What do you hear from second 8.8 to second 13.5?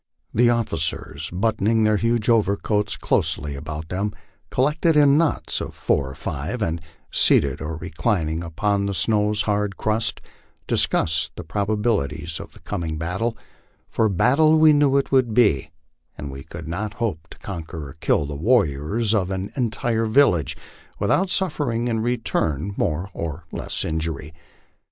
the sncw's hard crust, discussed the probabilities of the coming battle